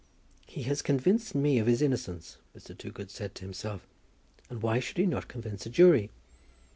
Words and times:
"He 0.47 0.63
has 0.63 0.81
convinced 0.81 1.35
me 1.35 1.59
of 1.59 1.67
his 1.67 1.79
innocence," 1.79 2.37
Mr. 2.57 2.75
Toogood 2.75 3.11
said 3.11 3.35
to 3.35 3.45
himself, 3.45 3.85
"and 4.49 4.59
why 4.63 4.79
should 4.79 4.97
he 4.97 5.05
not 5.05 5.27
convince 5.27 5.67
a 5.67 5.69
jury? 5.69 6.09